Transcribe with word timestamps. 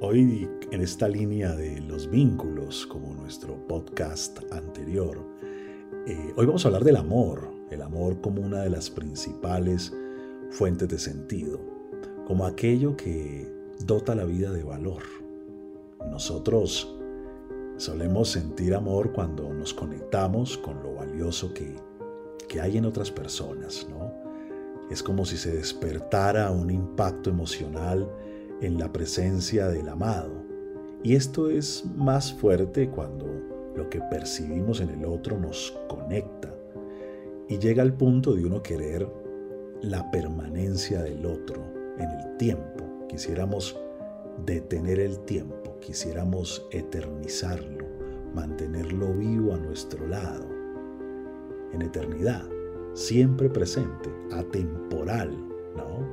Hoy 0.00 0.48
en 0.70 0.80
esta 0.80 1.08
línea 1.08 1.56
de 1.56 1.80
los 1.80 2.08
vínculos, 2.08 2.86
como 2.86 3.12
nuestro 3.14 3.56
podcast 3.66 4.38
anterior, 4.52 5.18
eh, 6.06 6.32
hoy 6.36 6.46
vamos 6.46 6.64
a 6.64 6.68
hablar 6.68 6.84
del 6.84 6.94
amor, 6.94 7.50
el 7.72 7.82
amor 7.82 8.20
como 8.20 8.40
una 8.40 8.62
de 8.62 8.70
las 8.70 8.90
principales 8.90 9.92
fuentes 10.50 10.88
de 10.88 11.00
sentido, 11.00 11.58
como 12.28 12.46
aquello 12.46 12.96
que 12.96 13.52
dota 13.86 14.14
la 14.14 14.24
vida 14.24 14.52
de 14.52 14.62
valor. 14.62 15.02
Nosotros 16.08 16.96
solemos 17.76 18.28
sentir 18.28 18.76
amor 18.76 19.12
cuando 19.12 19.52
nos 19.52 19.74
conectamos 19.74 20.58
con 20.58 20.80
lo 20.80 20.94
valioso 20.94 21.52
que, 21.52 21.74
que 22.46 22.60
hay 22.60 22.76
en 22.76 22.84
otras 22.84 23.10
personas, 23.10 23.84
¿no? 23.90 24.12
Es 24.92 25.02
como 25.02 25.24
si 25.24 25.36
se 25.36 25.56
despertara 25.56 26.52
un 26.52 26.70
impacto 26.70 27.30
emocional 27.30 28.08
en 28.60 28.78
la 28.78 28.92
presencia 28.92 29.68
del 29.68 29.88
amado. 29.88 30.44
Y 31.02 31.14
esto 31.14 31.48
es 31.48 31.84
más 31.96 32.32
fuerte 32.32 32.88
cuando 32.88 33.26
lo 33.76 33.88
que 33.88 34.00
percibimos 34.10 34.80
en 34.80 34.90
el 34.90 35.04
otro 35.04 35.38
nos 35.38 35.78
conecta 35.88 36.52
y 37.48 37.58
llega 37.58 37.82
al 37.82 37.94
punto 37.94 38.34
de 38.34 38.44
uno 38.44 38.62
querer 38.62 39.08
la 39.80 40.10
permanencia 40.10 41.02
del 41.02 41.24
otro 41.24 41.62
en 41.98 42.10
el 42.10 42.36
tiempo. 42.36 42.84
Quisiéramos 43.08 43.78
detener 44.44 45.00
el 45.00 45.18
tiempo, 45.20 45.78
quisiéramos 45.80 46.66
eternizarlo, 46.72 47.86
mantenerlo 48.34 49.14
vivo 49.14 49.54
a 49.54 49.58
nuestro 49.58 50.06
lado, 50.06 50.46
en 51.72 51.82
eternidad, 51.82 52.44
siempre 52.94 53.48
presente, 53.48 54.10
atemporal, 54.32 55.30
¿no? 55.76 56.06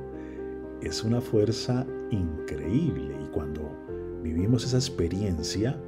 Es 0.80 1.02
una 1.02 1.20
fuerza 1.20 1.86
increíble 2.10 3.16
y 3.22 3.26
cuando 3.28 3.70
vivimos 4.22 4.64
esa 4.64 4.76
experiencia, 4.76 5.80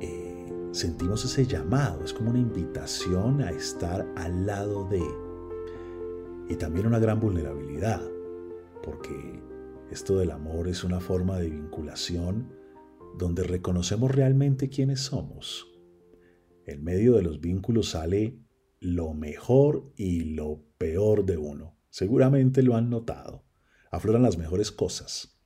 eh, 0.00 0.46
sentimos 0.72 1.24
ese 1.24 1.46
llamado, 1.46 2.04
es 2.04 2.12
como 2.12 2.30
una 2.30 2.38
invitación 2.38 3.42
a 3.42 3.50
estar 3.50 4.06
al 4.16 4.46
lado 4.46 4.88
de, 4.88 5.02
y 6.48 6.56
también 6.56 6.86
una 6.86 6.98
gran 6.98 7.20
vulnerabilidad, 7.20 8.02
porque 8.82 9.42
esto 9.90 10.18
del 10.18 10.30
amor 10.30 10.68
es 10.68 10.84
una 10.84 11.00
forma 11.00 11.38
de 11.38 11.50
vinculación 11.50 12.52
donde 13.16 13.42
reconocemos 13.42 14.10
realmente 14.10 14.68
quiénes 14.68 15.00
somos. 15.00 15.66
En 16.66 16.84
medio 16.84 17.14
de 17.14 17.22
los 17.22 17.40
vínculos 17.40 17.90
sale 17.90 18.38
lo 18.80 19.14
mejor 19.14 19.92
y 19.96 20.34
lo 20.34 20.62
peor 20.76 21.24
de 21.24 21.36
uno. 21.36 21.76
Seguramente 21.88 22.62
lo 22.62 22.76
han 22.76 22.90
notado. 22.90 23.47
Afloran 23.90 24.22
las 24.22 24.36
mejores 24.36 24.70
cosas, 24.70 25.38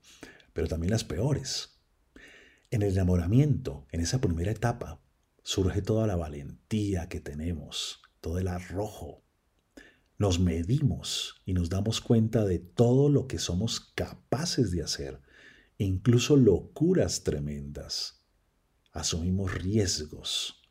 pero 0.53 0.67
también 0.67 0.91
las 0.91 1.05
peores. 1.05 1.81
En 2.71 2.83
el 2.83 2.93
enamoramiento, 2.93 3.87
en 3.93 4.01
esa 4.01 4.21
primera 4.21 4.51
etapa, 4.51 5.01
surge 5.43 5.81
toda 5.81 6.07
la 6.07 6.17
valentía 6.17 7.09
que 7.09 7.21
tenemos, 7.21 8.03
todo 8.21 8.39
el 8.39 8.49
arrojo. 8.49 9.23
Nos 10.19 10.41
medimos 10.41 11.37
y 11.45 11.53
nos 11.53 11.69
damos 11.69 12.01
cuenta 12.01 12.45
de 12.45 12.59
todo 12.59 13.09
lo 13.09 13.29
que 13.29 13.39
somos 13.39 13.81
capaces 13.81 14.73
de 14.73 14.83
hacer, 14.83 15.21
incluso 15.79 16.37
locuras 16.37 17.23
tremendas. 17.23 18.25
Asumimos 18.91 19.55
riesgos, 19.55 20.63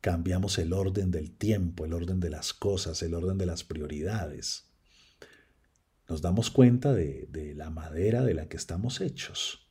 cambiamos 0.00 0.58
el 0.58 0.72
orden 0.72 1.10
del 1.10 1.36
tiempo, 1.36 1.84
el 1.84 1.92
orden 1.92 2.20
de 2.20 2.30
las 2.30 2.52
cosas, 2.52 3.02
el 3.02 3.14
orden 3.14 3.36
de 3.36 3.46
las 3.46 3.64
prioridades 3.64 4.69
nos 6.10 6.22
damos 6.22 6.50
cuenta 6.50 6.92
de, 6.92 7.54
la 7.54 7.70
madera 7.70 8.24
de 8.24 8.34
la 8.34 8.48
que 8.48 8.56
estamos 8.56 9.00
hechos. 9.00 9.70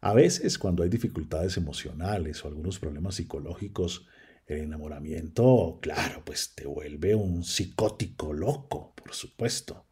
A 0.00 0.12
veces 0.12 0.58
cuando 0.58 0.82
hay 0.82 0.88
dificultades 0.88 1.56
emocionales 1.56 2.44
o 2.44 2.48
algunos 2.48 2.80
problemas 2.80 3.14
psicológicos, 3.14 4.06
el 4.46 4.58
enamoramiento, 4.58 5.78
claro, 5.80 6.22
pues 6.24 6.54
te 6.56 6.66
vuelve 6.66 7.14
un 7.14 7.44
psicótico 7.44 8.32
loco, 8.32 8.94
por 8.96 9.14
supuesto. 9.14 9.86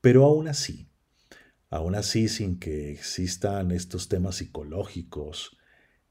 Pero 0.00 0.24
aún 0.24 0.48
así, 0.48 0.90
aún 1.70 1.94
así 1.94 2.28
sin 2.28 2.58
que 2.58 2.90
existan 2.90 3.70
estos 3.70 4.08
temas 4.08 4.36
psicológicos, 4.36 5.56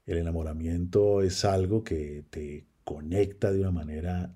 el 0.06 0.16
enamoramiento 0.16 1.20
es 1.20 1.44
algo 1.44 1.84
que 1.84 2.24
te 2.30 2.66
conecta 2.84 3.52
de 3.52 3.60
una 3.60 3.70
manera 3.70 4.34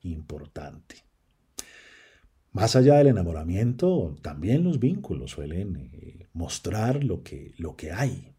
importante. 0.00 0.96
Más 2.54 2.76
allá 2.76 2.98
del 2.98 3.08
enamoramiento, 3.08 4.16
también 4.22 4.62
los 4.62 4.78
vínculos 4.78 5.32
suelen 5.32 5.90
eh, 5.92 6.28
mostrar 6.34 7.02
lo 7.02 7.24
que, 7.24 7.52
lo 7.58 7.74
que 7.74 7.90
hay, 7.90 8.36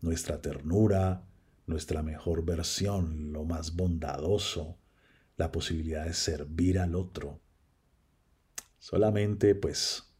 nuestra 0.00 0.42
ternura, 0.42 1.24
nuestra 1.64 2.02
mejor 2.02 2.44
versión, 2.44 3.32
lo 3.32 3.44
más 3.44 3.76
bondadoso, 3.76 4.80
la 5.36 5.52
posibilidad 5.52 6.06
de 6.06 6.14
servir 6.14 6.80
al 6.80 6.96
otro. 6.96 7.40
Solamente, 8.80 9.54
pues, 9.54 10.12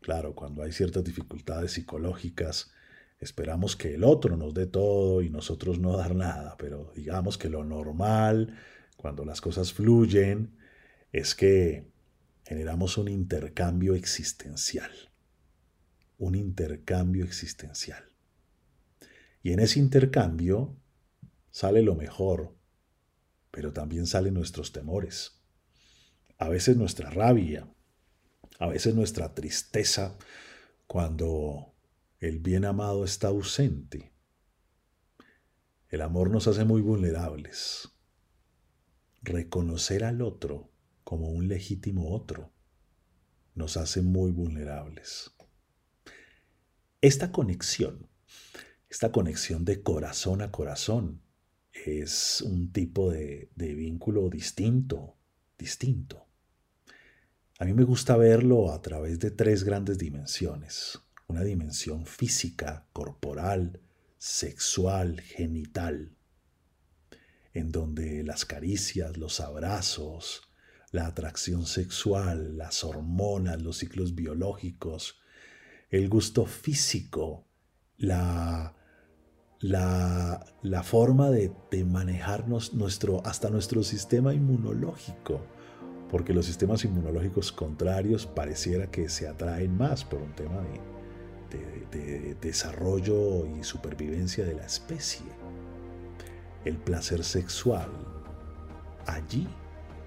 claro, 0.00 0.34
cuando 0.34 0.64
hay 0.64 0.72
ciertas 0.72 1.04
dificultades 1.04 1.70
psicológicas, 1.70 2.72
esperamos 3.20 3.76
que 3.76 3.94
el 3.94 4.02
otro 4.02 4.36
nos 4.36 4.54
dé 4.54 4.66
todo 4.66 5.22
y 5.22 5.30
nosotros 5.30 5.78
no 5.78 5.96
dar 5.96 6.16
nada, 6.16 6.56
pero 6.58 6.90
digamos 6.96 7.38
que 7.38 7.48
lo 7.48 7.62
normal, 7.62 8.56
cuando 8.96 9.24
las 9.24 9.40
cosas 9.40 9.72
fluyen, 9.72 10.56
es 11.12 11.36
que 11.36 11.91
generamos 12.44 12.98
un 12.98 13.08
intercambio 13.08 13.94
existencial. 13.94 14.90
Un 16.18 16.34
intercambio 16.34 17.24
existencial. 17.24 18.04
Y 19.42 19.52
en 19.52 19.60
ese 19.60 19.78
intercambio 19.78 20.76
sale 21.50 21.82
lo 21.82 21.94
mejor, 21.94 22.56
pero 23.50 23.72
también 23.72 24.06
salen 24.06 24.34
nuestros 24.34 24.72
temores. 24.72 25.40
A 26.38 26.48
veces 26.48 26.76
nuestra 26.76 27.10
rabia, 27.10 27.68
a 28.58 28.66
veces 28.66 28.94
nuestra 28.94 29.34
tristeza 29.34 30.16
cuando 30.86 31.74
el 32.18 32.38
bien 32.38 32.64
amado 32.64 33.04
está 33.04 33.28
ausente. 33.28 34.12
El 35.88 36.00
amor 36.00 36.30
nos 36.30 36.46
hace 36.48 36.64
muy 36.64 36.80
vulnerables. 36.80 37.90
Reconocer 39.22 40.04
al 40.04 40.22
otro 40.22 40.71
como 41.04 41.28
un 41.28 41.48
legítimo 41.48 42.14
otro 42.14 42.52
nos 43.54 43.76
hace 43.76 44.02
muy 44.02 44.30
vulnerables. 44.30 45.30
Esta 47.00 47.32
conexión, 47.32 48.08
esta 48.88 49.12
conexión 49.12 49.64
de 49.64 49.82
corazón 49.82 50.42
a 50.42 50.50
corazón, 50.50 51.20
es 51.72 52.42
un 52.42 52.72
tipo 52.72 53.10
de, 53.10 53.50
de 53.56 53.74
vínculo 53.74 54.28
distinto, 54.28 55.16
distinto. 55.58 56.26
A 57.58 57.64
mí 57.64 57.74
me 57.74 57.84
gusta 57.84 58.16
verlo 58.16 58.72
a 58.72 58.82
través 58.82 59.18
de 59.20 59.30
tres 59.30 59.64
grandes 59.64 59.98
dimensiones. 59.98 61.00
Una 61.28 61.42
dimensión 61.42 62.06
física, 62.06 62.86
corporal, 62.92 63.80
sexual, 64.18 65.20
genital, 65.20 66.16
en 67.54 67.72
donde 67.72 68.22
las 68.22 68.44
caricias, 68.44 69.16
los 69.16 69.40
abrazos, 69.40 70.42
la 70.92 71.06
atracción 71.06 71.64
sexual, 71.64 72.58
las 72.58 72.84
hormonas, 72.84 73.60
los 73.62 73.78
ciclos 73.78 74.14
biológicos, 74.14 75.18
el 75.90 76.08
gusto 76.08 76.44
físico, 76.44 77.46
la, 77.96 78.74
la, 79.60 80.44
la 80.60 80.82
forma 80.82 81.30
de, 81.30 81.50
de, 81.70 81.84
manejarnos 81.84 82.74
nuestro, 82.74 83.22
hasta 83.26 83.48
nuestro 83.48 83.82
sistema 83.82 84.34
inmunológico, 84.34 85.40
porque 86.10 86.34
los 86.34 86.44
sistemas 86.44 86.84
inmunológicos 86.84 87.52
contrarios 87.52 88.26
pareciera 88.26 88.90
que 88.90 89.08
se 89.08 89.26
atraen 89.26 89.74
más 89.74 90.04
por 90.04 90.20
un 90.20 90.34
tema 90.34 90.62
de, 91.50 91.86
de 91.98 92.34
desarrollo 92.34 93.46
y 93.46 93.64
supervivencia 93.64 94.44
de 94.44 94.54
la 94.54 94.66
especie. 94.66 95.26
El 96.66 96.76
placer 96.76 97.24
sexual, 97.24 97.90
allí 99.06 99.48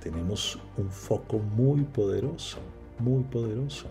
tenemos 0.05 0.59
un 0.77 0.91
foco 0.91 1.39
muy 1.39 1.81
poderoso, 1.81 2.59
muy 2.99 3.23
poderoso. 3.23 3.87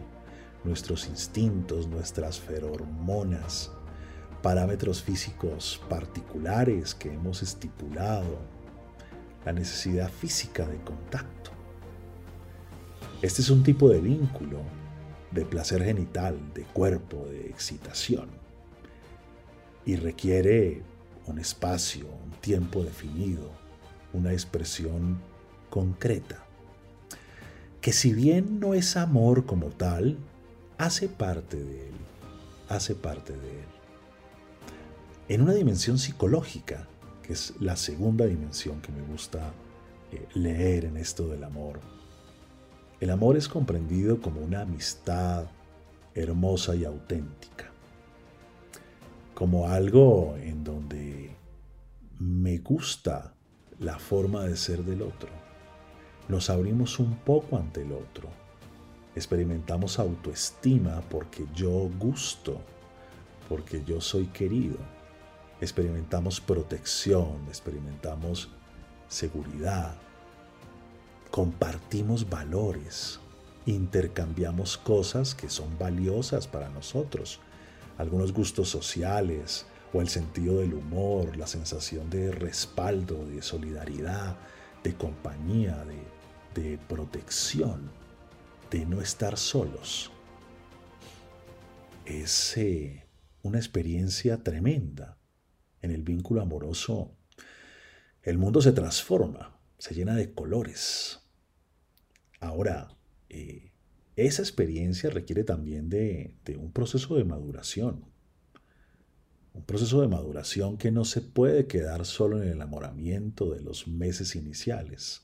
Nuestros 0.62 1.08
instintos, 1.08 1.88
nuestras 1.88 2.38
ferormonas, 2.38 3.72
parámetros 4.40 5.02
físicos 5.02 5.82
particulares 5.88 6.94
que 6.94 7.12
hemos 7.12 7.43
estipulado, 7.43 8.38
la 9.44 9.52
necesidad 9.52 10.08
física 10.08 10.64
de 10.69 10.76
contacto. 10.82 11.50
Este 13.20 13.43
es 13.43 13.50
un 13.50 13.64
tipo 13.64 13.88
de 13.88 14.00
vínculo 14.00 14.61
de 15.32 15.44
placer 15.44 15.82
genital, 15.82 16.38
de 16.55 16.62
cuerpo, 16.62 17.26
de 17.26 17.49
excitación, 17.49 18.28
y 19.84 19.96
requiere 19.96 20.84
un 21.26 21.40
espacio, 21.40 22.06
un 22.06 22.31
tiempo 22.40 22.84
definido, 22.84 23.50
una 24.12 24.32
expresión 24.32 25.34
concreta, 25.75 26.38
que 27.81 27.93
si 27.93 28.12
bien 28.12 28.61
no 28.61 28.75
es 28.75 28.97
amor 28.97 29.44
como 29.44 29.71
tal, 29.71 30.17
hace 30.79 31.09
parte 31.09 31.56
de 31.56 31.88
él, 31.88 31.94
hace 32.69 32.94
parte 32.94 33.32
de 33.32 33.50
él. 33.50 33.67
en 35.26 35.41
una 35.43 35.53
dimensión 35.53 35.99
psicológica, 35.99 36.87
que 37.25 37.32
es 37.32 37.55
la 37.59 37.75
segunda 37.75 38.25
dimensión 38.25 38.81
que 38.82 38.93
me 38.93 39.03
gusta 39.03 39.53
eh, 40.12 40.25
leer 40.35 40.85
en 40.85 40.97
esto 40.97 41.26
del 41.26 41.43
amor. 41.43 41.81
El 43.00 43.11
amor 43.11 43.37
es 43.37 43.49
comprendido 43.49 44.21
como 44.21 44.43
una 44.43 44.61
amistad 44.61 45.47
hermosa 46.15 46.76
y 46.76 46.85
auténtica, 46.85 47.73
como 49.35 49.67
algo 49.67 50.37
en 50.37 50.62
donde 50.62 51.35
me 52.21 52.59
gusta 52.59 53.35
la 53.81 53.99
forma 53.99 54.44
de 54.44 54.56
ser 54.56 54.85
del 54.85 55.03
otro. 55.03 55.44
Nos 56.29 56.49
abrimos 56.49 56.99
un 56.99 57.17
poco 57.17 57.56
ante 57.56 57.82
el 57.82 57.93
otro. 57.93 58.29
Experimentamos 59.15 59.99
autoestima 59.99 61.03
porque 61.11 61.47
yo 61.55 61.91
gusto, 61.99 62.61
porque 63.49 63.85
yo 63.85 64.00
soy 64.00 64.26
querido. 64.26 64.79
Experimentamos 65.61 66.41
protección, 66.41 67.44
experimentamos 67.49 68.49
seguridad. 69.09 69.94
Compartimos 71.31 72.29
valores, 72.29 73.21
intercambiamos 73.67 74.79
cosas 74.79 75.35
que 75.35 75.50
son 75.50 75.79
valiosas 75.79 76.47
para 76.47 76.71
nosotros. 76.71 77.38
Algunos 77.99 78.32
gustos 78.32 78.69
sociales, 78.69 79.67
o 79.93 80.00
el 80.00 80.09
sentido 80.09 80.59
del 80.59 80.75
humor, 80.75 81.37
la 81.37 81.47
sensación 81.47 82.11
de 82.11 82.32
respaldo, 82.32 83.25
de 83.26 83.41
solidaridad, 83.43 84.37
de 84.82 84.94
compañía, 84.94 85.85
de, 85.85 86.13
protección, 86.89 87.91
de 88.71 88.87
no 88.87 89.01
estar 89.01 89.37
solos. 89.37 90.11
Es 92.05 92.56
eh, 92.56 93.06
una 93.43 93.59
experiencia 93.59 94.43
tremenda. 94.43 95.19
En 95.83 95.91
el 95.91 96.03
vínculo 96.03 96.41
amoroso, 96.41 97.17
el 98.23 98.39
mundo 98.39 98.62
se 98.62 98.73
transforma, 98.73 99.61
se 99.79 99.95
llena 99.95 100.15
de 100.15 100.33
colores. 100.33 101.21
Ahora, 102.41 102.97
eh, 103.29 103.73
esa 104.17 104.43
experiencia 104.43 105.11
requiere 105.11 105.45
también 105.45 105.91
de 105.91 106.37
un 106.59 106.73
proceso 106.73 107.17
de 107.17 107.25
maduración 107.25 108.15
un 109.55 109.62
proceso 109.62 110.00
de 110.00 110.09
maduración 110.09 110.77
que 110.77 110.91
no 110.91 111.05
se 111.05 111.21
puede 111.21 111.67
quedar 111.67 112.05
solo 112.05 112.43
en 112.43 112.49
el 112.49 112.55
enamoramiento 112.55 113.53
de 113.53 113.61
los 113.61 113.87
meses 113.87 114.35
iniciales, 114.35 115.23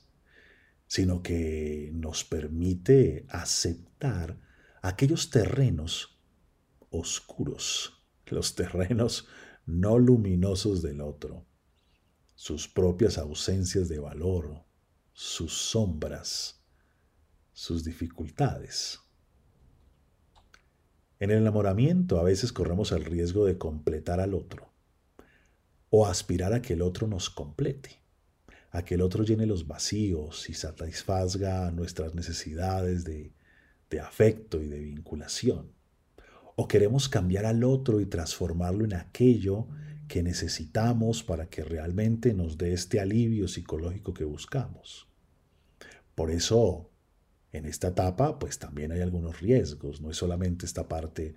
sino 0.91 1.23
que 1.23 1.89
nos 1.93 2.25
permite 2.25 3.25
aceptar 3.29 4.37
aquellos 4.81 5.29
terrenos 5.29 6.19
oscuros, 6.89 8.03
los 8.25 8.55
terrenos 8.55 9.25
no 9.65 9.97
luminosos 9.97 10.81
del 10.81 10.99
otro, 10.99 11.45
sus 12.35 12.67
propias 12.67 13.17
ausencias 13.17 13.87
de 13.87 13.99
valor, 13.99 14.65
sus 15.13 15.53
sombras, 15.53 16.61
sus 17.53 17.85
dificultades. 17.85 18.99
En 21.21 21.31
el 21.31 21.37
enamoramiento 21.37 22.19
a 22.19 22.23
veces 22.23 22.51
corremos 22.51 22.91
el 22.91 23.05
riesgo 23.05 23.45
de 23.45 23.57
completar 23.57 24.19
al 24.19 24.33
otro 24.33 24.73
o 25.89 26.05
aspirar 26.05 26.51
a 26.51 26.61
que 26.61 26.73
el 26.73 26.81
otro 26.81 27.07
nos 27.07 27.29
complete, 27.29 28.00
a 28.71 28.83
que 28.83 28.95
el 28.95 29.01
otro 29.01 29.23
llene 29.23 29.45
los 29.45 29.67
vacíos 29.67 30.49
y 30.49 30.53
satisfazga 30.53 31.71
nuestras 31.71 32.15
necesidades 32.15 33.03
de, 33.03 33.33
de 33.89 33.99
afecto 33.99 34.61
y 34.61 34.67
de 34.67 34.79
vinculación. 34.79 35.71
O 36.55 36.67
queremos 36.67 37.09
cambiar 37.09 37.45
al 37.45 37.63
otro 37.63 37.99
y 38.01 38.05
transformarlo 38.05 38.85
en 38.85 38.93
aquello 38.93 39.67
que 40.07 40.23
necesitamos 40.23 41.23
para 41.23 41.47
que 41.49 41.63
realmente 41.63 42.33
nos 42.33 42.57
dé 42.57 42.73
este 42.73 42.99
alivio 42.99 43.47
psicológico 43.47 44.13
que 44.13 44.23
buscamos. 44.23 45.07
Por 46.15 46.31
eso 46.31 46.89
en 47.51 47.65
esta 47.65 47.89
etapa, 47.89 48.39
pues 48.39 48.59
también 48.59 48.91
hay 48.91 49.01
algunos 49.01 49.41
riesgos, 49.41 50.01
no 50.01 50.09
es 50.09 50.17
solamente 50.17 50.65
esta 50.65 50.87
parte 50.87 51.35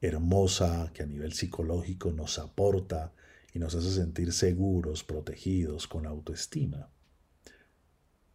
hermosa 0.00 0.90
que 0.94 1.02
a 1.02 1.06
nivel 1.06 1.32
psicológico 1.32 2.12
nos 2.12 2.38
aporta 2.38 3.12
y 3.52 3.58
nos 3.58 3.74
hace 3.74 3.90
sentir 3.90 4.32
seguros, 4.32 5.04
protegidos, 5.04 5.86
con 5.86 6.06
autoestima. 6.06 6.90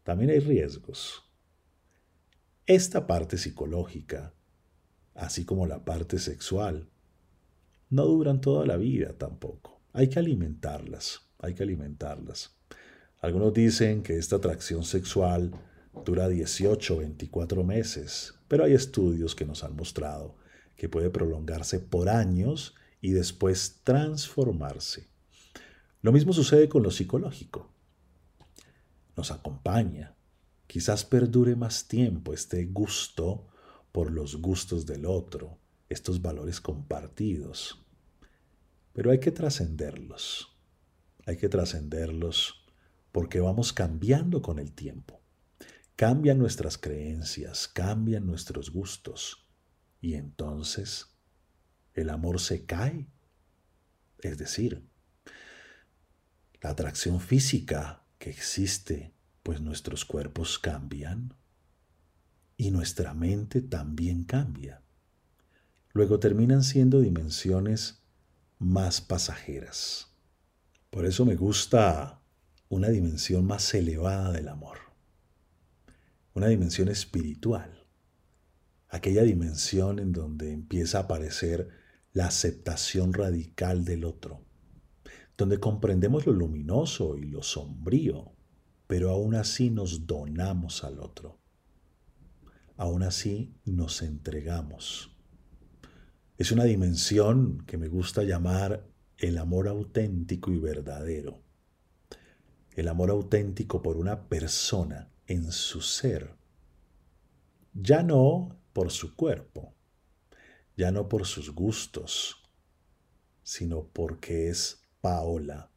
También 0.03 0.29
hay 0.29 0.39
riesgos. 0.39 1.23
Esta 2.65 3.07
parte 3.07 3.37
psicológica, 3.37 4.33
así 5.13 5.45
como 5.45 5.67
la 5.67 5.85
parte 5.85 6.19
sexual, 6.19 6.89
no 7.89 8.05
duran 8.05 8.41
toda 8.41 8.65
la 8.65 8.77
vida 8.77 9.13
tampoco. 9.17 9.81
Hay 9.93 10.09
que 10.09 10.19
alimentarlas, 10.19 11.21
hay 11.39 11.53
que 11.53 11.63
alimentarlas. 11.63 12.57
Algunos 13.19 13.53
dicen 13.53 14.03
que 14.03 14.17
esta 14.17 14.35
atracción 14.35 14.83
sexual 14.83 15.51
dura 16.03 16.27
18 16.27 16.95
o 16.95 16.97
24 16.97 17.63
meses, 17.63 18.35
pero 18.47 18.65
hay 18.65 18.73
estudios 18.73 19.35
que 19.35 19.45
nos 19.45 19.63
han 19.63 19.75
mostrado 19.75 20.35
que 20.75 20.89
puede 20.89 21.09
prolongarse 21.09 21.79
por 21.79 22.09
años 22.09 22.75
y 23.05 23.11
después 23.11 23.81
transformarse. 23.83 25.07
Lo 26.01 26.11
mismo 26.11 26.33
sucede 26.33 26.67
con 26.67 26.81
lo 26.81 26.89
psicológico. 26.89 27.71
Nos 29.15 29.29
acompaña. 29.29 30.15
Quizás 30.65 31.05
perdure 31.05 31.55
más 31.55 31.87
tiempo 31.87 32.33
este 32.33 32.65
gusto 32.65 33.45
por 33.91 34.09
los 34.09 34.37
gustos 34.37 34.87
del 34.87 35.05
otro, 35.05 35.59
estos 35.87 36.19
valores 36.19 36.59
compartidos. 36.59 37.85
Pero 38.91 39.11
hay 39.11 39.19
que 39.19 39.31
trascenderlos. 39.31 40.57
Hay 41.27 41.37
que 41.37 41.47
trascenderlos 41.47 42.65
porque 43.11 43.39
vamos 43.39 43.71
cambiando 43.71 44.41
con 44.41 44.57
el 44.57 44.73
tiempo. 44.73 45.21
Cambian 45.95 46.39
nuestras 46.39 46.79
creencias, 46.79 47.67
cambian 47.67 48.25
nuestros 48.25 48.71
gustos 48.71 49.45
y 50.01 50.15
entonces 50.15 51.14
el 51.95 52.09
amor 52.11 52.39
se 52.39 52.65
cae. 52.65 53.07
Es 54.19 54.37
decir, 54.37 54.87
la 56.61 56.69
atracción 56.69 57.19
física 57.19 58.03
que 58.19 58.29
existe, 58.29 59.13
pues 59.41 59.61
nuestros 59.61 60.05
cuerpos 60.05 60.59
cambian 60.59 61.33
y 62.57 62.69
nuestra 62.69 63.13
mente 63.13 63.61
también 63.61 64.23
cambia. 64.23 64.83
Luego 65.93 66.19
terminan 66.19 66.63
siendo 66.63 66.99
dimensiones 66.99 68.03
más 68.59 69.01
pasajeras. 69.01 70.11
Por 70.91 71.05
eso 71.05 71.25
me 71.25 71.35
gusta 71.35 72.21
una 72.69 72.89
dimensión 72.89 73.45
más 73.45 73.73
elevada 73.73 74.31
del 74.31 74.47
amor 74.47 74.85
una 76.35 76.47
dimensión 76.47 76.89
espiritual, 76.89 77.87
aquella 78.89 79.23
dimensión 79.23 79.99
en 79.99 80.11
donde 80.11 80.51
empieza 80.51 80.99
a 80.99 81.01
aparecer 81.03 81.69
la 82.15 82.27
aceptación 82.27 83.13
radical 83.13 83.83
del 83.83 84.05
otro, 84.05 84.41
donde 85.37 85.59
comprendemos 85.59 86.25
lo 86.25 86.31
luminoso 86.31 87.17
y 87.17 87.25
lo 87.25 87.43
sombrío, 87.43 88.31
pero 88.87 89.09
aún 89.09 89.35
así 89.35 89.69
nos 89.69 90.07
donamos 90.07 90.85
al 90.85 91.01
otro, 91.01 91.41
aún 92.77 93.03
así 93.03 93.53
nos 93.65 94.01
entregamos. 94.01 95.11
Es 96.37 96.53
una 96.53 96.63
dimensión 96.63 97.65
que 97.65 97.77
me 97.77 97.89
gusta 97.89 98.23
llamar 98.23 98.87
el 99.17 99.37
amor 99.37 99.67
auténtico 99.67 100.53
y 100.53 100.57
verdadero. 100.57 101.41
El 102.77 102.87
amor 102.87 103.09
auténtico 103.09 103.81
por 103.81 103.97
una 103.97 104.29
persona 104.29 105.11
en 105.27 105.51
su 105.51 105.81
ser, 105.81 106.33
ya 107.73 108.03
no 108.03 108.57
por 108.71 108.89
su 108.89 109.17
cuerpo, 109.17 109.74
ya 110.77 110.91
no 110.91 111.07
por 111.07 111.25
sus 111.25 111.51
gustos, 111.51 112.43
sino 113.43 113.87
porque 113.87 114.49
es 114.49 114.87
Paola, 115.01 115.71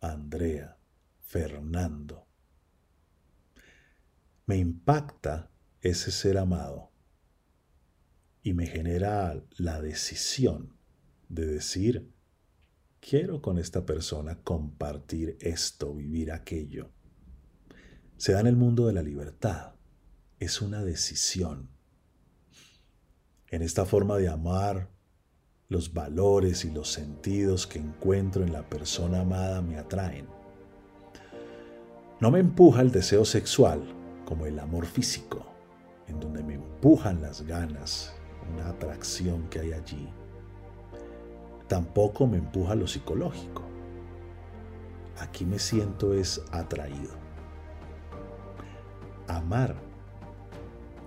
Andrea, 0.00 0.78
Fernando. 1.20 2.26
Me 4.46 4.56
impacta 4.56 5.50
ese 5.80 6.10
ser 6.10 6.38
amado 6.38 6.90
y 8.42 8.54
me 8.54 8.66
genera 8.66 9.42
la 9.56 9.80
decisión 9.80 10.76
de 11.28 11.46
decir, 11.46 12.12
quiero 13.00 13.42
con 13.42 13.58
esta 13.58 13.86
persona 13.86 14.42
compartir 14.42 15.36
esto, 15.40 15.94
vivir 15.94 16.32
aquello 16.32 16.90
se 18.20 18.32
da 18.32 18.40
en 18.40 18.48
el 18.48 18.56
mundo 18.56 18.86
de 18.86 18.92
la 18.92 19.02
libertad. 19.02 19.72
Es 20.38 20.60
una 20.60 20.84
decisión. 20.84 21.70
En 23.52 23.62
esta 23.62 23.84
forma 23.84 24.16
de 24.16 24.28
amar, 24.28 24.90
los 25.68 25.92
valores 25.92 26.64
y 26.64 26.70
los 26.70 26.92
sentidos 26.92 27.66
que 27.66 27.80
encuentro 27.80 28.44
en 28.44 28.52
la 28.52 28.62
persona 28.62 29.22
amada 29.22 29.60
me 29.60 29.76
atraen. 29.76 30.28
No 32.20 32.30
me 32.30 32.38
empuja 32.38 32.80
el 32.80 32.92
deseo 32.92 33.24
sexual 33.24 33.82
como 34.24 34.46
el 34.46 34.56
amor 34.60 34.86
físico, 34.86 35.44
en 36.06 36.20
donde 36.20 36.44
me 36.44 36.54
empujan 36.54 37.22
las 37.22 37.42
ganas, 37.42 38.14
una 38.54 38.68
atracción 38.68 39.48
que 39.48 39.58
hay 39.58 39.72
allí. 39.72 40.08
tampoco 41.66 42.28
me 42.28 42.38
empuja 42.38 42.76
lo 42.76 42.86
psicológico. 42.86 43.62
Aquí 45.18 45.44
me 45.44 45.58
siento 45.58 46.14
es 46.14 46.40
atraído. 46.52 47.14
Amar 49.26 49.74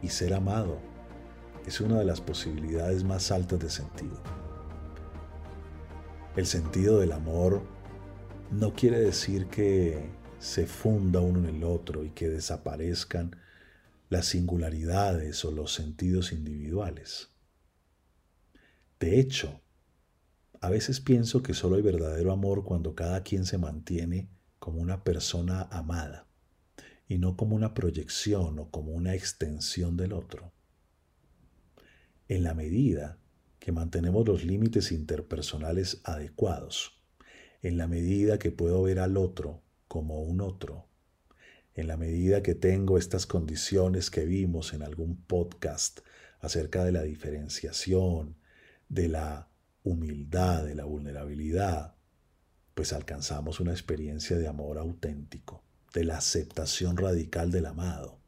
y 0.02 0.10
ser 0.10 0.34
amado 0.34 0.93
es 1.66 1.82
una 1.82 2.00
de 2.00 2.06
las 2.06 2.22
posibilidades 2.22 3.04
más 3.04 3.32
altas 3.32 3.60
de 3.60 3.70
sentido. 3.70 4.22
El 6.36 6.46
sentido 6.46 7.00
del 7.00 7.12
amor 7.12 7.62
no 8.52 8.74
quiere 8.74 9.00
decir 9.00 9.48
que 9.48 10.10
se 10.40 10.66
funda 10.68 11.20
uno 11.22 11.40
en 11.40 11.56
el 11.56 11.64
otro 11.64 12.04
y 12.04 12.10
que 12.10 12.30
desaparezcan 12.30 13.36
las 14.10 14.28
singularidades 14.28 15.44
o 15.46 15.52
los 15.52 15.74
sentidos 15.74 16.32
individuales. 16.32 17.30
De 19.00 19.20
hecho, 19.20 19.62
a 20.62 20.70
veces 20.70 21.02
pienso 21.02 21.44
que 21.44 21.54
solo 21.54 21.76
hay 21.76 21.82
verdadero 21.82 22.32
amor 22.32 22.64
cuando 22.64 22.96
cada 22.96 23.22
quien 23.24 23.46
se 23.46 23.58
mantiene 23.58 24.30
como 24.60 24.80
una 24.80 25.04
persona 25.04 25.64
amada 25.64 26.28
y 27.08 27.18
no 27.18 27.36
como 27.36 27.56
una 27.56 27.74
proyección 27.74 28.60
o 28.60 28.70
como 28.72 28.94
una 28.94 29.14
extensión 29.14 29.98
del 29.98 30.14
otro. 30.14 30.53
En 32.28 32.44
la 32.44 32.54
medida 32.54 33.18
que 33.60 33.72
mantenemos 33.72 34.28
los 34.28 34.44
límites 34.44 34.92
interpersonales 34.92 36.02
adecuados, 36.04 37.02
en 37.62 37.78
la 37.78 37.88
medida 37.88 38.40
que 38.40 38.52
puedo 38.52 38.82
ver 38.84 39.00
al 39.00 39.18
otro 39.18 39.62
como 39.88 40.24
un 40.24 40.42
otro, 40.42 40.88
en 41.76 41.88
la 41.88 41.98
medida 41.98 42.44
que 42.44 42.56
tengo 42.56 42.98
estas 42.98 43.26
condiciones 43.26 44.10
que 44.10 44.26
vimos 44.26 44.74
en 44.74 44.84
algún 44.84 45.18
podcast 45.18 46.00
acerca 46.40 46.84
de 46.84 46.92
la 46.92 47.04
diferenciación, 47.04 48.38
de 48.90 49.08
la 49.10 49.50
humildad, 49.84 50.66
de 50.66 50.76
la 50.76 50.86
vulnerabilidad, 50.86 51.96
pues 52.74 52.94
alcanzamos 52.94 53.60
una 53.60 53.72
experiencia 53.72 54.38
de 54.38 54.48
amor 54.48 54.78
auténtico, 54.78 55.64
de 55.94 56.06
la 56.06 56.18
aceptación 56.18 56.98
radical 56.98 57.52
del 57.52 57.66
amado. 57.66 58.23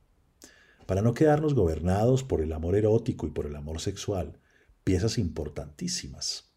Para 0.86 1.02
no 1.02 1.14
quedarnos 1.14 1.56
gobernados 1.56 2.24
por 2.24 2.42
el 2.42 2.54
amor 2.54 2.76
erótico 2.76 3.26
y 3.26 3.32
por 3.32 3.48
el 3.48 3.56
amor 3.56 3.82
sexual, 3.82 4.40
piezas 4.84 5.18
importantísimas. 5.18 6.54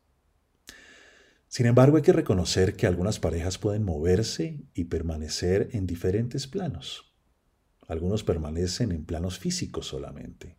Sin 1.49 1.65
embargo, 1.65 1.97
hay 1.97 2.03
que 2.03 2.13
reconocer 2.13 2.77
que 2.77 2.87
algunas 2.87 3.19
parejas 3.19 3.57
pueden 3.57 3.85
moverse 3.85 4.67
y 4.75 4.85
permanecer 4.85 5.71
en 5.73 5.87
diferentes 5.87 6.47
planos. 6.47 7.17
Algunos 7.87 8.23
permanecen 8.23 8.93
en 8.93 9.07
planos 9.07 9.39
físicos 9.39 9.87
solamente, 9.87 10.59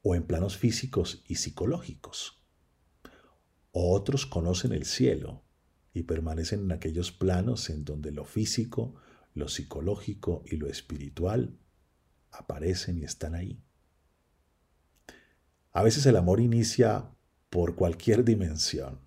o 0.00 0.14
en 0.14 0.22
planos 0.22 0.56
físicos 0.56 1.22
y 1.28 1.34
psicológicos. 1.34 2.42
Otros 3.72 4.24
conocen 4.24 4.72
el 4.72 4.86
cielo 4.86 5.44
y 5.92 6.04
permanecen 6.04 6.60
en 6.60 6.72
aquellos 6.72 7.12
planos 7.12 7.68
en 7.68 7.84
donde 7.84 8.10
lo 8.10 8.24
físico, 8.24 8.94
lo 9.34 9.48
psicológico 9.48 10.42
y 10.46 10.56
lo 10.56 10.66
espiritual 10.66 11.58
aparecen 12.30 12.98
y 12.98 13.04
están 13.04 13.34
ahí. 13.34 13.62
A 15.72 15.82
veces 15.82 16.04
el 16.06 16.16
amor 16.16 16.40
inicia 16.40 17.10
por 17.48 17.76
cualquier 17.76 18.24
dimensión. 18.24 19.00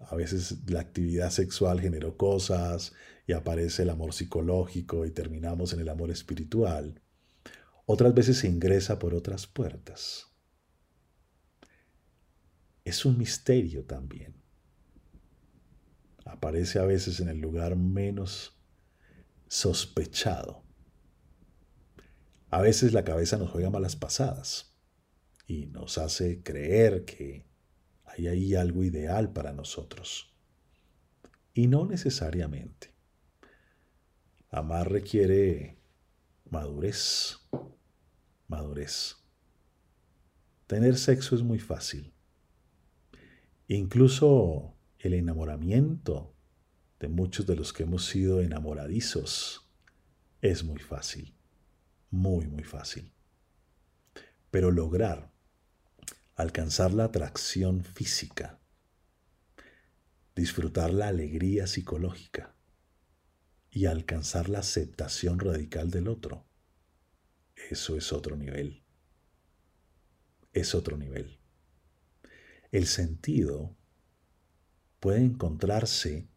A 0.00 0.14
veces 0.14 0.68
la 0.68 0.80
actividad 0.80 1.30
sexual 1.30 1.80
generó 1.80 2.16
cosas 2.16 2.92
y 3.26 3.32
aparece 3.32 3.82
el 3.82 3.90
amor 3.90 4.12
psicológico 4.12 5.06
y 5.06 5.10
terminamos 5.10 5.72
en 5.72 5.80
el 5.80 5.88
amor 5.88 6.10
espiritual. 6.10 7.00
Otras 7.86 8.14
veces 8.14 8.38
se 8.38 8.48
ingresa 8.48 8.98
por 8.98 9.14
otras 9.14 9.46
puertas 9.46 10.28
es 12.88 13.04
un 13.04 13.18
misterio 13.18 13.84
también. 13.84 14.34
Aparece 16.24 16.78
a 16.78 16.84
veces 16.84 17.20
en 17.20 17.28
el 17.28 17.38
lugar 17.38 17.76
menos 17.76 18.58
sospechado. 19.46 20.64
A 22.50 22.60
veces 22.62 22.92
la 22.92 23.04
cabeza 23.04 23.36
nos 23.36 23.50
juega 23.50 23.70
malas 23.70 23.96
pasadas 23.96 24.74
y 25.46 25.66
nos 25.66 25.98
hace 25.98 26.42
creer 26.42 27.04
que 27.04 27.46
hay 28.04 28.26
ahí 28.26 28.54
algo 28.54 28.84
ideal 28.84 29.32
para 29.32 29.52
nosotros. 29.52 30.34
Y 31.52 31.66
no 31.66 31.86
necesariamente. 31.86 32.94
Amar 34.50 34.90
requiere 34.90 35.78
madurez. 36.48 37.38
Madurez. 38.46 39.16
Tener 40.66 40.96
sexo 40.96 41.34
es 41.34 41.42
muy 41.42 41.58
fácil. 41.58 42.14
Incluso 43.68 44.74
el 44.98 45.14
enamoramiento 45.14 46.34
de 46.98 47.08
muchos 47.08 47.46
de 47.46 47.56
los 47.56 47.72
que 47.72 47.84
hemos 47.84 48.06
sido 48.06 48.40
enamoradizos 48.40 49.70
es 50.40 50.64
muy 50.64 50.78
fácil, 50.78 51.34
muy, 52.10 52.46
muy 52.46 52.64
fácil. 52.64 53.12
Pero 54.50 54.70
lograr 54.70 55.32
alcanzar 56.34 56.94
la 56.94 57.04
atracción 57.04 57.82
física, 57.82 58.60
disfrutar 60.36 60.92
la 60.92 61.08
alegría 61.08 61.66
psicológica 61.66 62.54
y 63.70 63.86
alcanzar 63.86 64.48
la 64.48 64.60
aceptación 64.60 65.40
radical 65.40 65.90
del 65.90 66.08
otro, 66.08 66.46
eso 67.70 67.96
es 67.96 68.12
otro 68.12 68.36
nivel. 68.36 68.84
Es 70.52 70.74
otro 70.74 70.96
nivel. 70.96 71.38
El 72.70 72.86
sentido 72.86 73.76
puede 75.00 75.24
encontrarse 75.24 76.28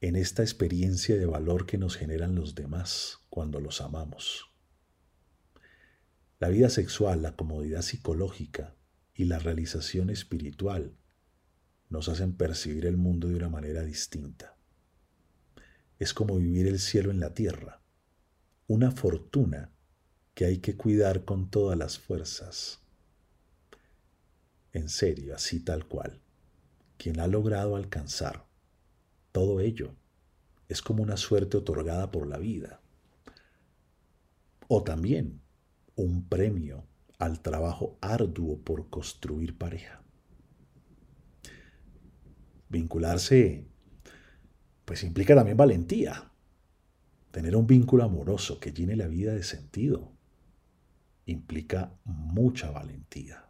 en 0.00 0.16
esta 0.16 0.42
experiencia 0.42 1.16
de 1.16 1.26
valor 1.26 1.66
que 1.66 1.78
nos 1.78 1.96
generan 1.96 2.34
los 2.34 2.54
demás 2.54 3.18
cuando 3.30 3.60
los 3.60 3.80
amamos. 3.80 4.47
La 6.38 6.48
vida 6.48 6.68
sexual, 6.70 7.22
la 7.22 7.36
comodidad 7.36 7.82
psicológica 7.82 8.74
y 9.14 9.24
la 9.24 9.38
realización 9.38 10.10
espiritual 10.10 10.96
nos 11.88 12.08
hacen 12.08 12.34
percibir 12.36 12.86
el 12.86 12.96
mundo 12.96 13.28
de 13.28 13.36
una 13.36 13.48
manera 13.48 13.82
distinta. 13.82 14.56
Es 15.98 16.14
como 16.14 16.36
vivir 16.36 16.66
el 16.66 16.78
cielo 16.78 17.10
en 17.10 17.18
la 17.18 17.34
tierra, 17.34 17.80
una 18.68 18.90
fortuna 18.92 19.72
que 20.34 20.44
hay 20.44 20.58
que 20.58 20.76
cuidar 20.76 21.24
con 21.24 21.50
todas 21.50 21.76
las 21.76 21.98
fuerzas 21.98 22.80
en 24.72 24.88
serio, 24.88 25.34
así 25.34 25.60
tal 25.60 25.86
cual, 25.86 26.20
quien 26.98 27.20
ha 27.20 27.26
logrado 27.26 27.74
alcanzar 27.74 28.46
todo 29.32 29.60
ello 29.60 29.94
es 30.68 30.82
como 30.82 31.02
una 31.02 31.16
suerte 31.16 31.56
otorgada 31.56 32.10
por 32.10 32.26
la 32.26 32.38
vida. 32.38 32.80
O 34.68 34.82
también 34.82 35.40
un 36.02 36.28
premio 36.28 36.86
al 37.18 37.40
trabajo 37.40 37.98
arduo 38.00 38.58
por 38.58 38.88
construir 38.88 39.56
pareja. 39.56 40.02
Vincularse, 42.68 43.66
pues 44.84 45.02
implica 45.02 45.34
también 45.34 45.56
valentía. 45.56 46.32
Tener 47.30 47.56
un 47.56 47.66
vínculo 47.66 48.04
amoroso 48.04 48.58
que 48.58 48.72
llene 48.72 48.96
la 48.96 49.06
vida 49.06 49.34
de 49.34 49.42
sentido 49.42 50.12
implica 51.26 51.92
mucha 52.04 52.70
valentía 52.70 53.48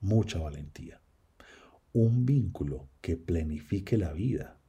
mucha 0.00 0.38
valentía. 0.38 1.00
Un 1.92 2.24
vínculo 2.24 2.88
que 3.00 3.16
planifique 3.16 3.96
la 3.98 4.12
vida 4.12 4.60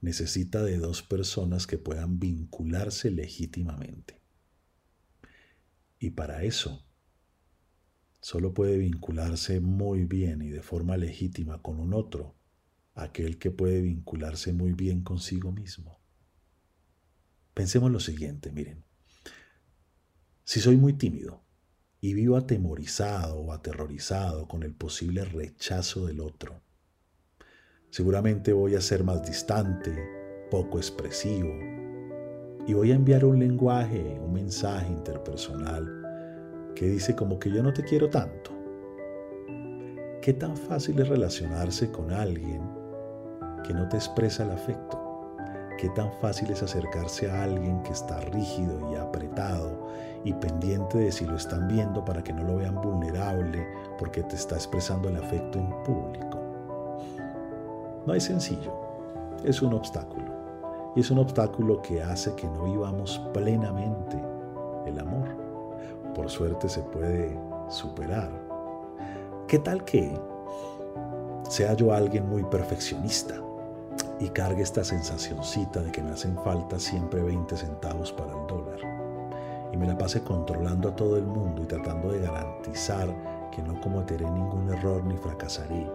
necesita 0.00 0.62
de 0.64 0.78
dos 0.78 1.02
personas 1.02 1.66
que 1.66 1.78
puedan 1.78 2.18
vincularse 2.18 3.10
legítimamente. 3.10 4.21
Y 6.02 6.10
para 6.10 6.42
eso, 6.42 6.84
solo 8.20 8.52
puede 8.52 8.76
vincularse 8.76 9.60
muy 9.60 10.04
bien 10.04 10.42
y 10.42 10.48
de 10.48 10.60
forma 10.60 10.96
legítima 10.96 11.62
con 11.62 11.78
un 11.78 11.94
otro, 11.94 12.34
aquel 12.94 13.38
que 13.38 13.52
puede 13.52 13.82
vincularse 13.82 14.52
muy 14.52 14.72
bien 14.72 15.04
consigo 15.04 15.52
mismo. 15.52 16.00
Pensemos 17.54 17.92
lo 17.92 18.00
siguiente, 18.00 18.50
miren. 18.50 18.84
Si 20.42 20.58
soy 20.58 20.76
muy 20.76 20.94
tímido, 20.94 21.44
y 22.00 22.14
vivo 22.14 22.36
atemorizado 22.36 23.38
o 23.38 23.52
aterrorizado 23.52 24.48
con 24.48 24.64
el 24.64 24.74
posible 24.74 25.24
rechazo 25.24 26.06
del 26.06 26.18
otro. 26.18 26.64
Seguramente 27.90 28.52
voy 28.52 28.74
a 28.74 28.80
ser 28.80 29.04
más 29.04 29.24
distante, 29.24 29.96
poco 30.50 30.78
expresivo, 30.78 31.54
y 32.66 32.74
voy 32.74 32.92
a 32.92 32.94
enviar 32.94 33.24
un 33.24 33.38
lenguaje, 33.38 34.18
un 34.22 34.32
mensaje 34.32 34.88
interpersonal 34.88 36.02
que 36.74 36.86
dice 36.86 37.14
como 37.14 37.38
que 37.38 37.50
yo 37.50 37.62
no 37.62 37.72
te 37.72 37.82
quiero 37.82 38.08
tanto. 38.08 38.50
¿Qué 40.20 40.32
tan 40.32 40.56
fácil 40.56 41.00
es 41.00 41.08
relacionarse 41.08 41.90
con 41.90 42.12
alguien 42.12 42.62
que 43.66 43.74
no 43.74 43.88
te 43.88 43.96
expresa 43.96 44.44
el 44.44 44.52
afecto? 44.52 45.36
¿Qué 45.78 45.88
tan 45.90 46.12
fácil 46.20 46.50
es 46.50 46.62
acercarse 46.62 47.28
a 47.28 47.42
alguien 47.42 47.82
que 47.82 47.90
está 47.90 48.20
rígido 48.20 48.92
y 48.92 48.94
apretado 48.94 49.88
y 50.24 50.32
pendiente 50.32 50.98
de 50.98 51.10
si 51.10 51.26
lo 51.26 51.36
están 51.36 51.66
viendo 51.66 52.04
para 52.04 52.22
que 52.22 52.32
no 52.32 52.44
lo 52.44 52.56
vean 52.56 52.80
vulnerable 52.80 53.66
porque 53.98 54.22
te 54.22 54.36
está 54.36 54.54
expresando 54.54 55.08
el 55.08 55.16
afecto 55.16 55.58
en 55.58 55.70
público? 55.82 56.38
No 58.06 58.14
es 58.14 58.22
sencillo, 58.22 58.72
es 59.44 59.60
un 59.60 59.74
obstáculo. 59.74 60.31
Y 60.94 61.00
es 61.00 61.10
un 61.10 61.18
obstáculo 61.18 61.80
que 61.80 62.02
hace 62.02 62.34
que 62.34 62.46
no 62.46 62.64
vivamos 62.64 63.18
plenamente 63.32 64.22
el 64.86 64.98
amor. 64.98 65.28
Por 66.14 66.28
suerte 66.28 66.68
se 66.68 66.82
puede 66.82 67.38
superar. 67.68 68.30
¿Qué 69.48 69.58
tal 69.58 69.84
que 69.84 70.18
sea 71.48 71.74
yo 71.74 71.92
alguien 71.92 72.28
muy 72.28 72.44
perfeccionista 72.44 73.34
y 74.20 74.28
cargue 74.28 74.62
esta 74.62 74.84
sensacioncita 74.84 75.82
de 75.82 75.90
que 75.90 76.02
me 76.02 76.10
hacen 76.10 76.36
falta 76.38 76.78
siempre 76.78 77.22
20 77.22 77.56
centavos 77.56 78.12
para 78.12 78.32
el 78.32 78.46
dólar? 78.46 78.80
Y 79.72 79.76
me 79.78 79.86
la 79.86 79.96
pase 79.96 80.22
controlando 80.22 80.90
a 80.90 80.96
todo 80.96 81.16
el 81.16 81.24
mundo 81.24 81.62
y 81.62 81.66
tratando 81.66 82.12
de 82.12 82.20
garantizar 82.20 83.08
que 83.50 83.62
no 83.62 83.80
cometeré 83.80 84.30
ningún 84.30 84.70
error 84.70 85.02
ni 85.04 85.16
fracasaré. 85.16 85.90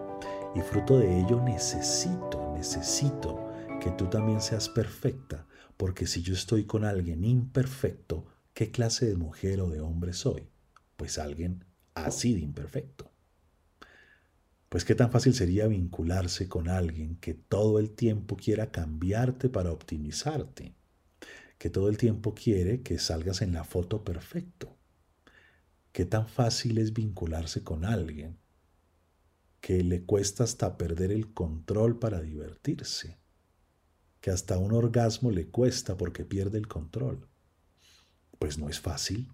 Y 0.56 0.62
fruto 0.62 0.98
de 0.98 1.20
ello 1.20 1.40
necesito, 1.42 2.52
necesito 2.56 3.47
que 3.88 3.94
tú 3.94 4.10
también 4.10 4.42
seas 4.42 4.68
perfecta, 4.68 5.48
porque 5.78 6.08
si 6.08 6.22
yo 6.22 6.34
estoy 6.34 6.66
con 6.66 6.84
alguien 6.84 7.24
imperfecto, 7.24 8.26
¿qué 8.54 8.70
clase 8.70 9.06
de 9.06 9.16
mujer 9.16 9.62
o 9.62 9.70
de 9.70 9.80
hombre 9.80 10.12
soy? 10.12 10.50
Pues 10.98 11.18
alguien 11.18 11.64
así 11.96 12.34
de 12.34 12.42
imperfecto. 12.42 13.10
Pues 14.68 14.84
qué 14.84 14.94
tan 14.94 15.10
fácil 15.10 15.34
sería 15.34 15.68
vincularse 15.68 16.50
con 16.50 16.68
alguien 16.68 17.16
que 17.16 17.34
todo 17.34 17.80
el 17.80 17.92
tiempo 17.92 18.36
quiera 18.36 18.72
cambiarte 18.72 19.48
para 19.48 19.72
optimizarte, 19.72 20.76
que 21.58 21.70
todo 21.70 21.88
el 21.88 21.96
tiempo 21.96 22.34
quiere 22.34 22.82
que 22.82 23.00
salgas 23.00 23.42
en 23.42 23.54
la 23.54 23.64
foto 23.64 24.04
perfecto. 24.04 24.76
Qué 25.94 26.04
tan 26.04 26.28
fácil 26.28 26.78
es 26.80 26.92
vincularse 26.92 27.64
con 27.64 27.86
alguien 27.86 28.38
que 29.62 29.82
le 29.82 30.04
cuesta 30.04 30.44
hasta 30.44 30.78
perder 30.78 31.14
el 31.14 31.34
control 31.34 32.00
para 32.00 32.20
divertirse 32.20 33.18
que 34.28 34.32
hasta 34.34 34.58
un 34.58 34.74
orgasmo 34.74 35.32
le 35.32 35.48
cuesta 35.48 35.96
porque 35.96 36.26
pierde 36.26 36.58
el 36.58 36.68
control. 36.68 37.30
Pues 38.38 38.58
no 38.58 38.68
es 38.68 38.78
fácil. 38.78 39.32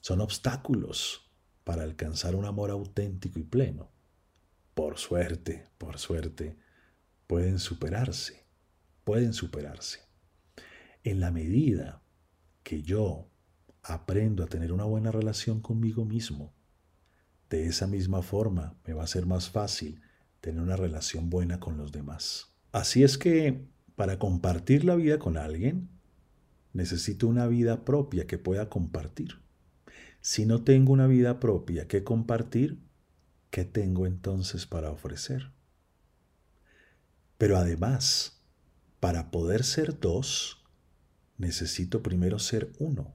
Son 0.00 0.22
obstáculos 0.22 1.30
para 1.62 1.82
alcanzar 1.82 2.34
un 2.34 2.46
amor 2.46 2.70
auténtico 2.70 3.38
y 3.38 3.42
pleno. 3.42 3.90
Por 4.72 4.96
suerte, 4.96 5.66
por 5.76 5.98
suerte, 5.98 6.56
pueden 7.26 7.58
superarse, 7.58 8.46
pueden 9.04 9.34
superarse. 9.34 10.00
En 11.04 11.20
la 11.20 11.30
medida 11.30 12.02
que 12.62 12.80
yo 12.80 13.28
aprendo 13.82 14.42
a 14.42 14.46
tener 14.46 14.72
una 14.72 14.84
buena 14.84 15.12
relación 15.12 15.60
conmigo 15.60 16.06
mismo, 16.06 16.54
de 17.50 17.66
esa 17.66 17.86
misma 17.86 18.22
forma 18.22 18.74
me 18.86 18.94
va 18.94 19.04
a 19.04 19.06
ser 19.06 19.26
más 19.26 19.50
fácil 19.50 20.00
tener 20.40 20.62
una 20.62 20.76
relación 20.76 21.28
buena 21.28 21.60
con 21.60 21.76
los 21.76 21.92
demás. 21.92 22.54
Así 22.72 23.04
es 23.04 23.18
que 23.18 23.70
para 23.96 24.18
compartir 24.18 24.84
la 24.84 24.96
vida 24.96 25.18
con 25.18 25.36
alguien, 25.36 25.88
necesito 26.72 27.26
una 27.28 27.46
vida 27.46 27.84
propia 27.84 28.26
que 28.26 28.38
pueda 28.38 28.68
compartir. 28.68 29.38
Si 30.20 30.46
no 30.46 30.62
tengo 30.62 30.92
una 30.92 31.06
vida 31.06 31.40
propia 31.40 31.88
que 31.88 32.04
compartir, 32.04 32.78
¿qué 33.50 33.64
tengo 33.64 34.06
entonces 34.06 34.66
para 34.66 34.90
ofrecer? 34.90 35.50
Pero 37.38 37.56
además, 37.56 38.40
para 39.00 39.30
poder 39.30 39.64
ser 39.64 39.98
dos, 39.98 40.64
necesito 41.38 42.02
primero 42.02 42.38
ser 42.38 42.72
uno. 42.78 43.14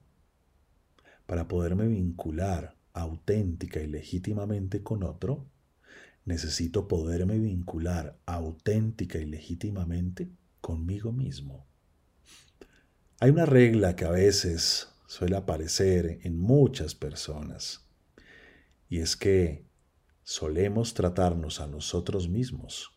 Para 1.26 1.48
poderme 1.48 1.88
vincular 1.88 2.76
auténtica 2.94 3.80
y 3.80 3.88
legítimamente 3.88 4.84
con 4.84 5.04
otro, 5.04 5.46
necesito 6.26 6.90
poderme 6.90 7.40
vincular 7.40 8.20
auténtica 8.26 9.18
y 9.18 9.26
legítimamente 9.26 10.30
conmigo 10.68 11.14
mismo. 11.14 11.66
Hay 13.22 13.30
una 13.30 13.46
regla 13.46 13.96
que 13.96 14.04
a 14.04 14.12
veces 14.12 14.90
suele 15.08 15.38
aparecer 15.38 16.20
en 16.24 16.38
muchas 16.38 16.94
personas 16.94 17.88
y 18.90 19.00
es 19.00 19.16
que 19.16 19.66
solemos 20.24 20.94
tratarnos 20.94 21.62
a 21.62 21.68
nosotros 21.68 22.28
mismos 22.28 22.92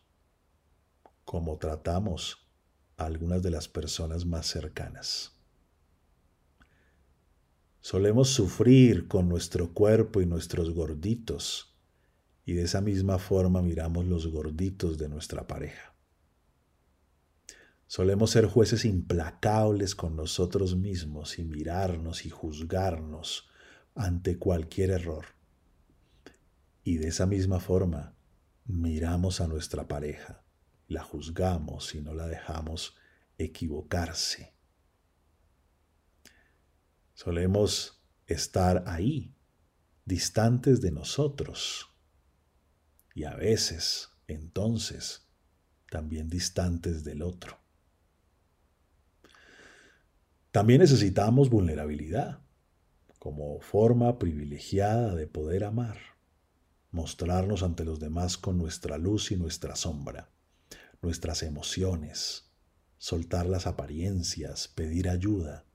como 1.23 1.57
tratamos 1.59 2.45
a 2.97 3.05
algunas 3.05 3.41
de 3.41 3.51
las 3.51 3.69
personas 3.69 4.25
más 4.25 4.47
cercanas. 4.47 5.31
Solemos 7.79 8.31
sufrir 8.31 9.07
con 9.07 9.29
nuestro 9.29 9.73
cuerpo 9.73 10.19
y 10.19 10.25
nuestros 10.25 10.73
gorditos 10.73 11.73
y 12.43 12.51
de 12.51 12.63
esa 12.63 12.81
misma 12.81 13.17
forma 13.17 13.61
miramos 13.61 14.03
los 14.03 14.27
gorditos 14.27 14.97
de 14.97 15.07
nuestra 15.07 15.47
pareja. 15.47 15.90
Solemos 17.91 18.31
ser 18.31 18.45
jueces 18.45 18.85
implacables 18.85 19.95
con 19.95 20.15
nosotros 20.15 20.77
mismos 20.77 21.37
y 21.39 21.43
mirarnos 21.43 22.25
y 22.25 22.29
juzgarnos 22.29 23.49
ante 23.95 24.39
cualquier 24.39 24.91
error. 24.91 25.25
Y 26.85 26.99
de 26.99 27.09
esa 27.09 27.25
misma 27.25 27.59
forma 27.59 28.15
miramos 28.63 29.41
a 29.41 29.47
nuestra 29.47 29.89
pareja, 29.89 30.41
la 30.87 31.03
juzgamos 31.03 31.93
y 31.93 31.99
no 31.99 32.13
la 32.13 32.27
dejamos 32.27 32.95
equivocarse. 33.37 34.55
Solemos 37.13 38.01
estar 38.25 38.85
ahí, 38.87 39.35
distantes 40.05 40.79
de 40.79 40.91
nosotros. 40.91 41.89
Y 43.13 43.25
a 43.25 43.35
veces, 43.35 44.11
entonces, 44.27 45.27
también 45.89 46.29
distantes 46.29 47.03
del 47.03 47.21
otro. 47.21 47.60
También 50.51 50.81
necesitamos 50.81 51.49
vulnerabilidad 51.49 52.41
como 53.19 53.61
forma 53.61 54.19
privilegiada 54.19 55.15
de 55.15 55.25
poder 55.25 55.63
amar, 55.63 55.97
mostrarnos 56.91 57.63
ante 57.63 57.85
los 57.85 58.01
demás 58.01 58.37
con 58.37 58.57
nuestra 58.57 58.97
luz 58.97 59.31
y 59.31 59.37
nuestra 59.37 59.77
sombra, 59.77 60.29
nuestras 61.01 61.43
emociones, 61.43 62.51
soltar 62.97 63.45
las 63.45 63.65
apariencias, 63.65 64.67
pedir 64.67 65.07
ayuda, 65.07 65.65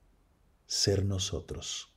ser 0.67 1.05
nosotros. 1.05 1.95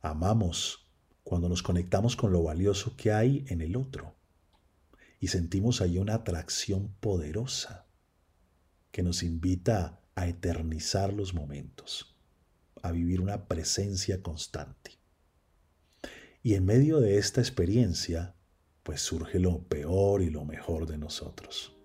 Amamos 0.00 0.88
cuando 1.22 1.50
nos 1.50 1.62
conectamos 1.62 2.16
con 2.16 2.32
lo 2.32 2.42
valioso 2.42 2.96
que 2.96 3.12
hay 3.12 3.44
en 3.48 3.60
el 3.60 3.76
otro 3.76 4.14
y 5.20 5.28
sentimos 5.28 5.82
ahí 5.82 5.98
una 5.98 6.14
atracción 6.14 6.94
poderosa 7.00 7.86
que 8.90 9.02
nos 9.02 9.22
invita 9.22 10.00
a 10.16 10.26
eternizar 10.26 11.12
los 11.12 11.34
momentos, 11.34 12.16
a 12.82 12.90
vivir 12.90 13.20
una 13.20 13.46
presencia 13.46 14.22
constante. 14.22 14.92
Y 16.42 16.54
en 16.54 16.64
medio 16.64 17.00
de 17.00 17.18
esta 17.18 17.40
experiencia, 17.40 18.34
pues 18.82 19.02
surge 19.02 19.38
lo 19.38 19.62
peor 19.64 20.22
y 20.22 20.30
lo 20.30 20.44
mejor 20.44 20.86
de 20.86 20.96
nosotros. 20.96 21.76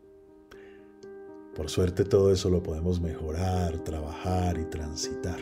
Por 1.55 1.69
suerte 1.69 2.05
todo 2.05 2.31
eso 2.31 2.49
lo 2.49 2.63
podemos 2.63 3.01
mejorar, 3.01 3.79
trabajar 3.79 4.57
y 4.57 4.65
transitar. 4.65 5.39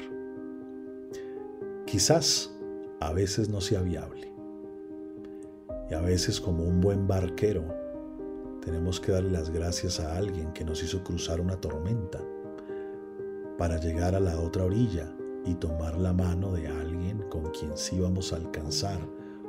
Quizás 1.85 2.49
a 2.99 3.13
veces 3.13 3.49
no 3.49 3.61
sea 3.61 3.81
viable. 3.81 4.33
Y 5.91 5.93
a 5.93 6.01
veces 6.01 6.41
como 6.41 6.63
un 6.63 6.81
buen 6.81 7.07
barquero, 7.07 7.65
tenemos 8.63 8.99
que 8.99 9.11
darle 9.11 9.31
las 9.31 9.51
gracias 9.51 9.99
a 9.99 10.17
alguien 10.17 10.53
que 10.53 10.65
nos 10.65 10.83
hizo 10.83 11.03
cruzar 11.03 11.39
una 11.39 11.61
tormenta 11.61 12.19
para 13.59 13.77
llegar 13.77 14.15
a 14.15 14.21
la 14.21 14.39
otra 14.39 14.63
orilla 14.63 15.13
y 15.45 15.53
tomar 15.55 15.97
la 15.97 16.13
mano 16.13 16.53
de 16.53 16.69
alguien 16.69 17.19
con 17.29 17.51
quien 17.51 17.75
sí 17.75 17.99
vamos 17.99 18.31
a 18.31 18.37
alcanzar 18.37 18.99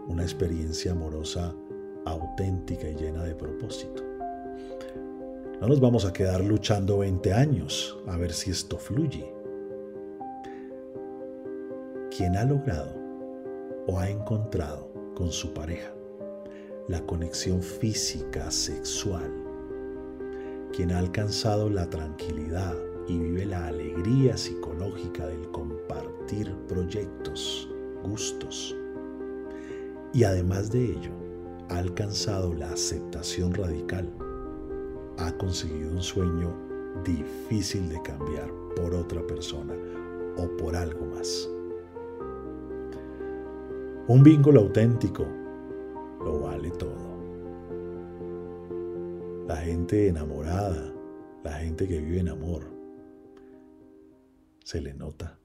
una 0.09 0.25
experiencia 0.25 0.91
amorosa 0.91 1.55
auténtica 2.05 2.89
y 2.89 2.97
llena 2.97 3.23
de 3.23 3.37
propósito. 3.37 4.03
No 5.61 5.69
nos 5.69 5.79
vamos 5.79 6.05
a 6.05 6.13
quedar 6.13 6.43
luchando 6.43 6.99
20 6.99 7.33
años 7.33 7.97
a 8.09 8.17
ver 8.17 8.33
si 8.33 8.51
esto 8.51 8.79
fluye. 8.79 9.33
Quien 12.17 12.37
ha 12.37 12.45
logrado 12.45 12.93
o 13.87 13.97
ha 13.97 14.11
encontrado 14.11 14.91
con 15.15 15.31
su 15.31 15.55
pareja 15.55 15.95
la 16.89 17.01
conexión 17.03 17.63
física, 17.63 18.51
sexual, 18.51 19.31
quien 20.73 20.91
ha 20.91 20.99
alcanzado 20.99 21.71
la 21.71 21.89
tranquilidad, 21.89 22.75
y 23.11 23.19
vive 23.19 23.45
la 23.45 23.67
alegría 23.67 24.37
psicológica 24.37 25.27
del 25.27 25.51
compartir 25.51 26.55
proyectos, 26.69 27.69
gustos. 28.05 28.77
Y 30.13 30.23
además 30.23 30.71
de 30.71 30.85
ello, 30.85 31.11
ha 31.69 31.79
alcanzado 31.79 32.55
la 32.55 32.71
aceptación 32.71 33.53
radical. 33.53 34.09
Ha 35.19 35.33
conseguido 35.39 35.91
un 35.91 36.03
sueño 36.03 36.55
difícil 37.05 37.89
de 37.89 38.01
cambiar 38.03 38.49
por 38.77 38.95
otra 38.95 39.27
persona 39.27 39.75
o 40.37 40.57
por 40.57 40.77
algo 40.77 41.05
más. 41.07 41.49
Un 44.07 44.23
vínculo 44.23 44.61
auténtico 44.61 45.27
lo 46.25 46.41
vale 46.41 46.71
todo. 46.71 47.11
la 49.49 49.57
gente 49.57 50.07
enamorada, 50.07 50.95
la 51.43 51.55
gente 51.55 51.89
que 51.89 51.99
vive 51.99 52.21
en 52.21 52.29
amor, 52.29 52.70
se 54.65 54.81
le 54.81 54.95
nota. 54.95 55.40